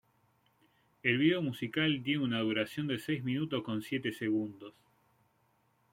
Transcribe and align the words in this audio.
El 1.03 1.19
vídeo 1.19 1.43
musical 1.43 2.01
tiene 2.03 2.23
una 2.23 2.39
duración 2.39 2.87
de 2.87 2.97
seis 2.97 3.23
minutos 3.23 3.61
con 3.61 3.83
siete 3.83 4.11
segundos. 4.11 4.73